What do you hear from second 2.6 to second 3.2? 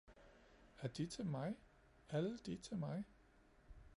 mig...